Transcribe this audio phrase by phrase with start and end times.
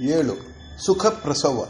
[0.00, 0.56] ಏಳು.
[0.86, 1.68] ಸುಖ ಪ್ರಸವ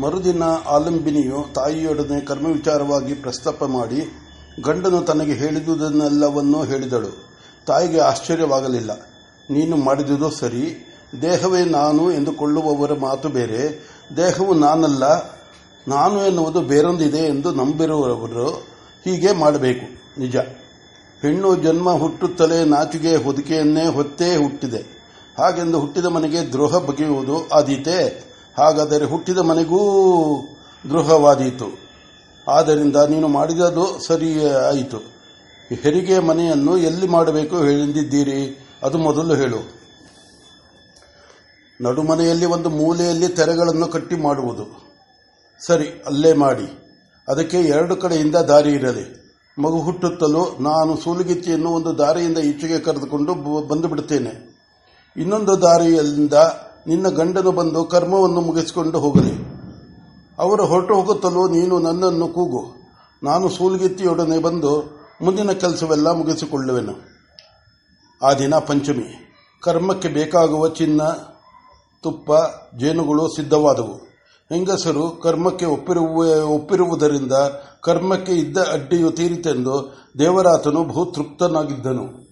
[0.00, 4.18] ಮರುದಿನ ಆಲಂಬಿನಿಯು ತಾಯಿಯೊಡನೆ ಕರ್ಮವಿಚಾರವಾಗಿ ಪ್ರಸ್ತಾಪ ಮಾಡಿ
[4.64, 7.28] ಗಂಡನು ತನಗೆ ಹೇಳಿದುದನ್ನೆಲ್ಲವನ್ನೂ ಹೇಳಿದಳು.
[7.66, 8.90] ತಾಯಿಗೆ ಆಶ್ಚರ್ಯವಾಗಲಿಲ್ಲ.
[9.50, 10.94] ನೀನು ಮಾಡಿದುದು ಸರಿ.
[11.22, 13.88] ದೇಹವೇ ನಾನು ಎಂದುಕೊಳ್ಳುವವರ ಮಾತು ಬೇರೆ.
[14.16, 15.04] ದೇಹವು ನಾನಲ್ಲ.
[15.88, 18.48] ನಾನು ಎನ್ನುವುದು ಬೇರೊಂದಿದೆ ಎಂದು ನಂಬಿರುವವರು
[19.04, 20.20] ಹೀಗೆ ಮಾಡಬೇಕು.
[20.20, 20.36] ನಿಜ.
[21.22, 25.01] ಹೆಣ್ಣು ಜನ್ಮ ಹುಟ್ಟುತ್ತಲೇ ನಾಚಿಗೆ ಹೊದಿಕೆಯನ್ನೇ ಹೊತ್ತೇ ಹುಟ್ಟಿದೆ.
[25.38, 28.24] ಹಾಗೆಂದು ಹುಟ್ಟಿದ ಮನೆಗೆ ದ್ರೋಹ ಬಗೆಯುವುದು ಆದೀತೆ.
[28.58, 29.78] ಹಾಗಾದರೆ ಹುಟ್ಟಿದ ಮನೆಗೂ
[30.88, 31.82] ದ್ರೋಹವಾದೀತು.
[32.48, 34.96] ಆದ್ದರಿಂದ ನೀನು ಮಾಡಿದದು ಸರಿ ಆಯಿತು.
[35.82, 39.82] ಹೆರಿಗೆ ಮನೆಯನ್ನು ಎಲ್ಲಿ ಮಾಡಬೇಕು ಹೇಳಿದ್ದೀರಿ ಅದು ಮೊದಲು ಹೇಳು.
[41.80, 44.94] ನಡುಮನೆಯಲ್ಲಿ ಒಂದು ಮೂಲೆಯಲ್ಲಿ ತೆರೆಗಳನ್ನು ಕಟ್ಟಿ ಮಾಡುವುದು.
[45.66, 46.98] ಸರಿ, ಅಲ್ಲೇ ಮಾಡಿ.
[47.28, 49.22] ಅದಕ್ಕೆ ಎರಡು ಕಡೆಯಿಂದ ದಾರಿ ಇರಲಿ.
[49.58, 53.34] ಮಗು ಹುಟ್ಟುತ್ತಲೂ ನಾನು ಸೂಲುಗಿತ್ತಿಯನ್ನು ಒಂದು ದಾರಿಯಿಂದ ಈಚೆಗೆ ಕರೆದುಕೊಂಡು
[53.66, 54.51] ಬಂದು ಬಿಡುತ್ತೇನೆ.
[55.16, 56.34] ಇನ್ನೊಂದು ದಾರಿಯಿಂದ
[56.86, 59.52] ನಿನ್ನ ಗಂಡನು ಬಂದು ಕರ್ಮವನ್ನು ಮುಗಿಸಿಕೊಂಡು ಹೋಗಲಿ.
[60.38, 62.82] ಅವರು ಹೊರಟು ಹೋಗುತ್ತಲೂ ನೀನು ನನ್ನನ್ನು ಕೂಗು.
[63.22, 66.94] ನಾನು ಸೂಲ್ಗಿತ್ತಿಯೊಡನೆ ಬಂದು ಮುಂದಿನ ಕೆಲಸವೆಲ್ಲ ಮುಗಿಸಿಕೊಳ್ಳುವೆನು.
[68.22, 69.36] ಆ ದಿನ ಪಂಚಮಿ.
[69.62, 71.02] ಕರ್ಮಕ್ಕೆ ಬೇಕಾಗುವ ಚಿನ್ನ,
[72.02, 72.30] ತುಪ್ಪ,
[72.80, 73.94] ಜೇನುಗಳು ಸಿದ್ಧವಾದವು.
[74.48, 77.32] ಹೆಂಗಸರು ಕರ್ಮಕ್ಕೆ ಒಪ್ಪಿರುವ, ಒಪ್ಪಿರುವುದರಿಂದ
[77.82, 82.31] ಕರ್ಮಕ್ಕೆ ಇದ್ದ ಅಡ್ಡಿಯು ತೀರಿತೆಂದು ದೇವರಾತನು ಬಹುತೃಪ್ತನಾಗಿದ್ದನು.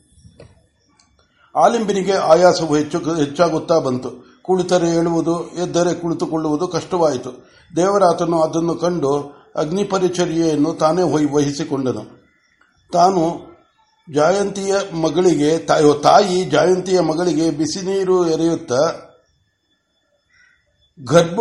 [1.54, 4.10] ಆಲಿಂಬಿನಿಗೆ ಆಯಾಸವು ಹೆಚ್ಚು ಹೆಚ್ಚಾಗುತ್ತಾ ಬಂತು.
[4.42, 7.30] ಕುಳಿತರೆ ಹೇಳುವುದು ಎದ್ದರೆ ಕುಳಿತುಕೊಳ್ಳುವುದು ಕಷ್ಟವಾಯಿತು.
[7.76, 9.12] ದೇವರಾತನು ಅದನ್ನು ಕಂಡು
[9.56, 11.02] ಅಗ್ನಿಪರಿಚರ್ಯೆಯನ್ನು ತಾನೇ
[11.34, 12.02] ವಹಿಸಿಕೊಂಡನು.
[12.92, 13.22] ತಾನು
[14.08, 15.50] ಜಯಂತಿಯ ಮಗಳಿಗೆ
[16.02, 18.82] ತಾಯಿ ಜಯಂತಿಯ ಮಗಳಿಗೆ ಬಿಸಿ ನೀರು ಎರೆಯುತ್ತಾ,
[21.00, 21.40] ಗರ್ಭ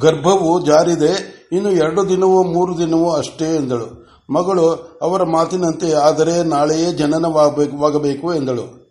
[0.00, 1.12] ಗರ್ಭವು ಜಾರಿದೆ,
[1.52, 3.88] ಇನ್ನು ಎರಡು ದಿನವೋ ಮೂರು ದಿನವೋ ಅಷ್ಟೇ ಎಂದಳು.
[4.30, 4.66] ಮಗಳು
[5.02, 8.83] ಅವರ ಮಾತಿನಂತೆ, ಆದರೆ ನಾಳೆಯೇ ಜನನವಾಗಬೇಕು ಎಂದಳು.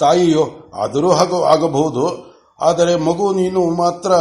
[0.00, 0.44] ತಾಯಿಯೋ
[0.82, 2.04] ಆದರೂ ಹಾಗೂ ಆಗಬಹುದು,
[2.60, 4.12] ಆದರೆ ಮಗು ನೀನು ಮಾತ್ರ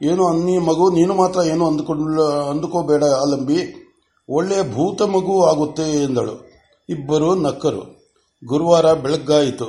[0.00, 3.60] ಏನು ಅನ್ನಿ ಮಗು ನೀನು ಮಾತ್ರ ಏನು ಅಂದುಕೊಂಡು ಅಂದುಕೋಬೇಡ ಅಲಂಬಿ.
[4.28, 6.34] ಒಳ್ಳೆಯ ಭೂತ ಮಗು ಆಗುತ್ತೆ ಎಂದಳು.
[6.88, 7.82] ಇಬ್ಬರು ನಕ್ಕರು.
[8.42, 9.68] ಗುರುವಾರ ಬೆಳಗ್ಗಾಯಿತು.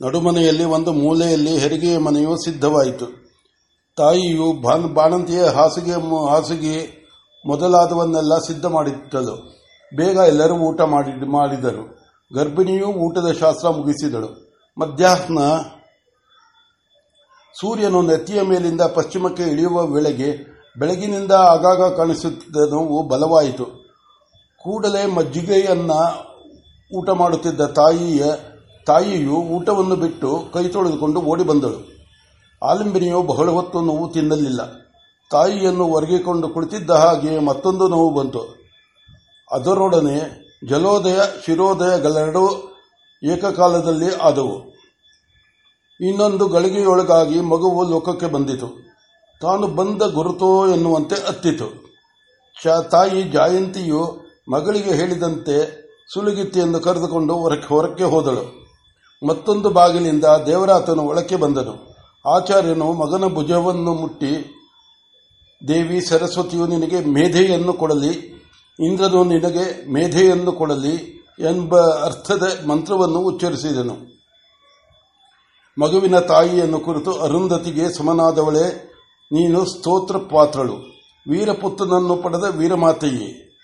[0.00, 3.06] ನಡುಮನೆಯಲ್ಲಿ ಒಂದು ಮೂಲೆಯಲ್ಲಿ ಹೆರಿಗೆಯ ಮನೆಯು ಸಿದ್ಧವಾಯಿತು.
[3.98, 4.46] ತಾಯಿಯು
[4.96, 5.96] ಬಾಣಂತಿಯ ಹಾಸಿಗೆ
[6.30, 6.76] ಹಾಸಿಗೆ
[7.44, 9.34] ಮೊದಲಾದವನ್ನೆಲ್ಲ ಸಿದ್ಧ ಮಾಡಿಟ್ಟಳು
[9.92, 10.80] ಬೇಗ ಎಲ್ಲರೂ ಊಟ
[11.34, 11.84] ಮಾಡಿದರು.
[12.34, 14.54] ಗರ್ಭಿಣಿಯೂ ಊಟದ ಶಾಸ್ತ್ರ ಮುಗಿಸಿದಳು.
[14.78, 15.38] ಮಧ್ಯಾಹ್ನ
[17.60, 23.64] ಸೂರ್ಯನು ನೆತ್ತಿಯ ಮೇಲಿಂದ ಪಶ್ಚಿಮಕ್ಕೆ ಇಳಿಯುವ ವೇಳೆಗೆ ಬೆಳಗಿನಿಂದ ಆಗಾಗ ಕಾಣಿಸುತ್ತಿದ್ದ ನೋವು ಬಲವಾಯಿತು.
[24.58, 25.90] ಕೂಡಲೇ ಮಜ್ಜಿಗೆಯನ್ನ
[26.94, 28.24] ಊಟ ಮಾಡುತ್ತಿದ್ದ ತಾಯಿಯ
[28.86, 31.92] ತಾಯಿಯು ಊಟವನ್ನು ಬಿಟ್ಟು ಕೈ ತೊಳೆದುಕೊಂಡು ಓಡಿ ಬಂದಳು.
[32.62, 34.72] ಆಲಿಂಬಿನಿಯು ಬಹಳ ಹೊತ್ತು ನೋವು ತಿನ್ನಲಿಲ್ಲ.
[35.30, 38.64] ತಾಯಿಯನ್ನು ಒರಗಿಕೊಂಡು ಕುಳಿತಿದ್ದ ಹಾಗೆ ಮತ್ತೊಂದು ನೋವು ಬಂತು.
[39.52, 42.44] ಅದರೊಡನೆ ಜಲೋದಯ, ಶಿರೋದಯಗಳೆರಡೂ
[43.22, 44.56] ಏಕಕಾಲದಲ್ಲಿ ಆದವು.
[46.00, 48.68] ಇನ್ನೊಂದು ಗಳಿಗೆಯೊಳಗಾಗಿ ಮಗುವು ಲೋಕಕ್ಕೆ ಬಂದಿತು.
[49.40, 51.68] ತಾನು ಬಂದ ಗುರುತೋ ಎನ್ನುವಂತೆ ಅತ್ತಿತು.
[52.90, 54.02] ತಾಯಿ ಜಾಯಂತಿಯು
[54.52, 55.56] ಮಗಳಿಗೆ ಹೇಳಿದಂತೆ
[56.12, 58.44] ಸುಲುಗಿತ್ತಿಯನ್ನು ಕರೆದುಕೊಂಡು ಹೊರಕ್ಕೆ ಹೋದಳು.
[59.26, 61.74] ಮತ್ತೊಂದು ಬಾಗಿಲಿಂದ ದೇವರಾತನು ಒಳಕ್ಕೆ ಬಂದನು.
[62.24, 64.32] ಆಚಾರ್ಯನು ಮಗನ ಭುಜವನ್ನು ಮುಟ್ಟಿ,
[65.68, 68.33] ದೇವಿ ಸರಸ್ವತಿಯು ನಿನಗೆ ಮೇಧೆಯನ್ನು ಕೊಡಲಿ.
[68.82, 74.14] ಇಂದ್ರನು ನಿನಗೆ ಮೇಧೆಯನ್ನು ಕೊಡಲಿ ಎಂಬ ಅರ್ಥದ ಮಂತ್ರವನ್ನು ಉಚ್ಚರಿಸಿದನು.
[75.80, 78.94] ಮಗುವಿನ ತಾಯಿಯನ್ನು ಕುರಿತು ಅರುಂಧತಿಗೆ ಸಮನಾದವಳೆ,
[79.32, 80.94] ನೀನು ಸ್ತೋತ್ರ ಪಾತ್ರಳು
[81.30, 83.56] ವೀರಪುತ್ರನನ್ನು ಪಡೆದ ವೀರಮಾತೆಯೇ.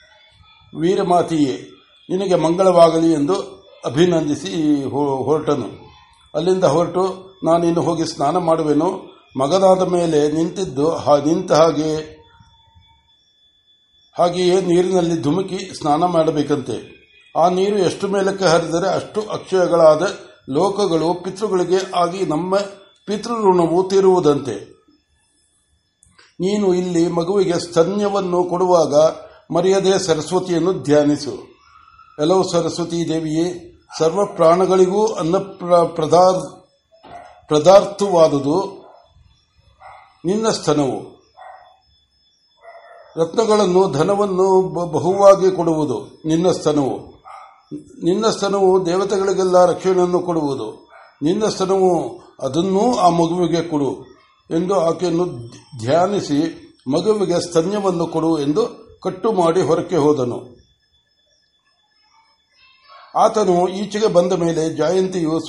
[0.80, 1.68] ವೀರಮಾತೆಯೇ,
[2.10, 3.34] ನಿನಗೆ ಮಂಗಳವಾಗಲಿ ಎಂದು
[3.86, 4.84] ಅಭಿನಂದಿಸಿ
[5.24, 5.68] ಹೊರಟನು.
[6.34, 7.04] ಅಲ್ಲಿಂದ ಹೊರಟು,
[7.44, 9.10] ನಾನಿನ್ನು ಹೋಗಿ ಸ್ನಾನ ಮಾಡುವೆನು.
[9.38, 10.90] ಮಗನಾದ ಮೇಲೆ ನಿಂತಿದ್ದು
[11.24, 12.19] ನಿಂತ ಹಾಗೆ
[14.18, 17.00] ಹಾಗೆಯೇ ನೀರಿನಲ್ಲಿ ಧುಮುಕಿ ಸ್ನಾನ ಮಾಡಬೇಕಂತೆ.
[17.36, 20.02] ಆ ನೀರು ಎಷ್ಟು ಮೇಲಕ್ಕೆ ಹರಿದರೆ ಅಷ್ಟು ಅಕ್ಷಯಗಳಾದ
[20.50, 22.56] ಲೋಕಗಳು ಪಿತೃಗಳಿಗೆ ಆಗಿ ನಮ್ಮ
[23.06, 24.56] ಪಿತೃಋಣವು ತೀರುವುದಂತೆ.
[26.40, 28.94] ನೀನು ಇಲ್ಲಿ ಮಗುವಿಗೆ ಸ್ತನ್ಯವನ್ನು ಕೊಡುವಾಗ
[29.54, 31.34] ಮರ್ಯಾದೆ ಸರಸ್ವತಿಯನ್ನು ಧ್ಯಾನಿಸು.
[32.18, 33.46] ಎಲ್ಲವೂ ಸರಸ್ವತಿ ದೇವಿಯೇ,
[33.98, 35.36] ಸರ್ವ ಪ್ರಾಣಗಳಿಗೂ ಅನ್ನ
[37.48, 38.56] ಪ್ರದಾರ್ಥವಾದುದು
[40.24, 41.19] ನಿನ್ನ ಸ್ತನವು.
[43.16, 47.10] ರತ್ನಗಳನ್ನು ಧನವನ್ನು ಬಹುವಾಗಿ ಕೊಡುವುದು ನಿನ್ನ ಸ್ತನವು
[48.04, 50.88] ನಿನ್ನ ಸ್ತನವು ದೇವತೆಗಳಿಗೆಲ್ಲ ರಕ್ಷಣೆಯನ್ನು ಕೊಡುವುದು.
[51.22, 53.90] ನಿನ್ನ ಸ್ತನವು ಅದನ್ನೂ ಆ ಮಗುವಿಗೆ ಕೊಡು
[54.50, 55.26] ಎಂದು ಆಕೆಯನ್ನು
[55.84, 56.38] ಧ್ಯಾನಿಸಿ
[56.90, 58.62] ಮಗುವಿಗೆ ಸ್ತನ್ಯವನ್ನು ಕೊಡು ಎಂದು
[59.02, 60.38] ಕಟ್ಟು ಮಾಡಿ ಹೊರಕ್ಕೆ ಹೋದನು.
[63.16, 65.40] ಆತನು ಈಚೆಗೆ ಬಂದ ಮೇಲೆ ಜಯಂತಿಯು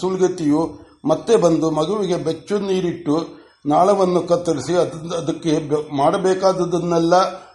[0.00, 4.74] ಸುಲುಗೆತ್ತಿಯು ಮತ್ತೆ ಬಂದು ಮಗುವಿಗೆ ಬೆಚ್ಚು ನೀರಿಟ್ಟು ನಾಳವನ್ನು ಕತ್ತರಿಸಿ
[5.16, 7.14] ಅದಕ್ಕೆ ಮಾಡಬೇಕಾದದನ್ನೆಲ್ಲ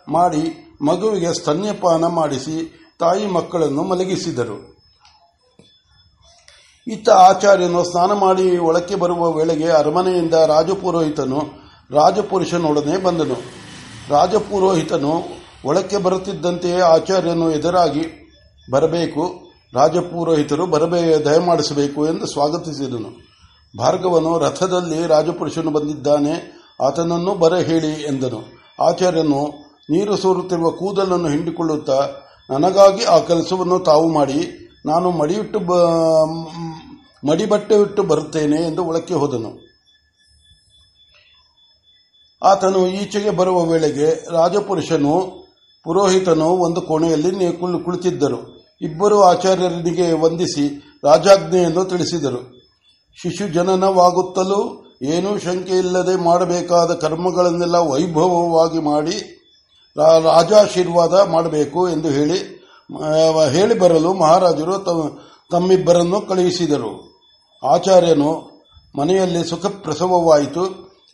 [0.10, 4.80] ಮಾಡಿ ಮಗುವಿಗೆ ಸ್ತನ್ಯಪಾನ ಮಾಡಿಸಿ ತಾಯಿ ಮಕ್ಕಳನ್ನು ಮಲಗಿಸಿದರು.
[6.88, 11.40] ಇತ್ತ ಆಚಾರ್ಯನು ಸ್ನಾನ ಮಾಡಿ ಒಳಕ್ಕೆ ಬರುವ ವೇಳೆಗೆ ಅರಮನೆಯಿಂದ ರಾಜಪುರೋಹಿತನು
[11.92, 13.36] ರಾಜಪುರುಷನೊಡನೆ ಬಂದನು.
[14.10, 15.24] ರಾಜಪುರೋಹಿತನು
[15.66, 18.06] ಒಳಕ್ಕೆ ಬರುತ್ತಿದ್ದಂತೆಯೇ ಆಚಾರ್ಯನು ಎದುರಾಗಿ,
[18.72, 19.42] ಬರಬೇಕು,
[19.74, 23.29] ರಾಜಪುರೋಹಿತರು ಬರಬೇ ದಯಮಾಡಿಸಬೇಕು ಎಂದು ಸ್ವಾಗತಿಸಿದನು.
[23.78, 26.34] ಭಾರ್ಗವನು ರಥದಲ್ಲಿ ರಾಜಪುರುಷನು ಬಂದಿದ್ದಾನೆ,
[26.82, 28.40] ಆತನನ್ನು ಬರ ಹೇಳಿ ಎಂದನು.
[28.82, 29.48] ಆಚಾರ್ಯನು,
[29.90, 32.10] ನೀರು ಸೋರುತ್ತಿರುವ ಕೂದಲನ್ನು ಹಿಂಡಿಕೊಳ್ಳುತ್ತಾ,
[32.50, 35.60] ನನಗಾಗಿ ಆ ಕೆಲಸವನ್ನು ತಾವು ಮಾಡಿ, ನಾನು ಮಡಿಯುಟ್ಟು
[37.28, 39.70] ಮಡಿಬಟ್ಟೆ ಇಟ್ಟು ಬರುತ್ತೇನೆ ಎಂದು ಒಳಕ್ಕೆ ಹೋದನು.
[42.44, 45.16] ಆತನು ಈಚೆಗೆ ಬರುವ ವೇಳೆಗೆ ರಾಜಪುರುಷನು,
[45.84, 48.60] ಪುರೋಹಿತನು ಒಂದು ಕೋಣೆಯಲ್ಲಿ ಕುಳಿತಿದ್ದರು.
[48.82, 50.66] ಇಬ್ಬರು ಆಚಾರ್ಯರಿಗೆ ವಂದಿಸಿ
[51.04, 52.59] ರಾಜಾಜ್ಞೆಯನ್ನು ತಿಳಿಸಿದರು.
[53.22, 54.60] ಶಿಶು ಜನನವಾಗುತ್ತಲೂ
[55.14, 59.18] ಏನೂ ಶಂಕೆ ಇಲ್ಲದೆ ಮಾಡಬೇಕಾದ ಕರ್ಮಗಳನ್ನೆಲ್ಲ ವೈಭವವಾಗಿ ಮಾಡಿ
[60.24, 62.38] ರಾಜಾಶೀರ್ವಾದ ಮಾಡಬೇಕು ಎಂದು ಹೇಳಿ
[63.52, 64.76] ಹೇಳಿ ಬರಲು ಮಹಾರಾಜರು
[65.52, 66.92] ತಮ್ಮಿಬ್ಬರನ್ನು ಕಳುಹಿಸಿದರು.
[67.64, 68.32] ಆಚಾರ್ಯನು
[69.00, 70.64] ಮನೆಯಲ್ಲಿ ಸುಖ ಪ್ರಸವವಾಯಿತು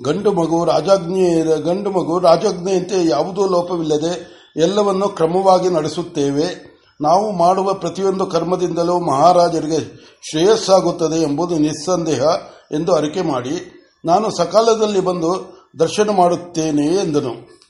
[0.04, 1.28] ಗಂಡು ಮಗು ರಾಜಾಜ್ಞೆ,
[1.62, 4.14] ಗಂಡು ಮಗು ರಾಜಾಜ್ಞೆಯಂತೆ ಯಾವುದೂ ಲೋಪವಿಲ್ಲದೆ
[4.58, 6.48] ಎಲ್ಲವನ್ನು ಕ್ರಮವಾಗಿ ನಡೆಸುತ್ತೇವೆ.
[7.02, 9.80] ನಾವು ಮಾಡುವ ಪ್ರತಿಯೊಂದು ಕರ್ಮದಿಂದಲೂ ಮಹಾರಾಜರಿಗೆ
[10.32, 12.24] ಶ್ರೇಯಸ್ಸಾಗುತ್ತದೆ ಎಂಬುದು ನಿಸ್ಸಂದೇಹ
[12.72, 13.72] ಎಂದು ಅರಿಕೆ ಮಾಡಿ,
[14.06, 17.65] ನಾನು ಸಕಾಲದಲ್ಲಿ ಬಂದು ದರ್ಶನ ಮಾಡುತ್ತೇನೆ ಎಂದನು.